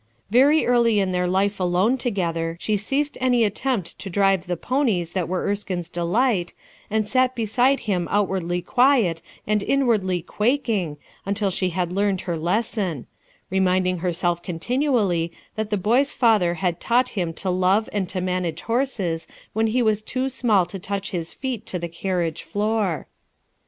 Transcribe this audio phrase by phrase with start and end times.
[0.31, 5.13] Very early in their life alone together she ceased any attempt to drive the ponies
[5.13, 6.53] that were Erskine's delight,
[6.89, 13.05] and sat beside him outwardly quiet and inwardly quaking until she had learned her lesson—
[13.51, 18.61] reminding herself continually that the boy's father had taught him to love and to manage
[18.61, 23.05] horses when he was too small to touch his feet to the carriage floor.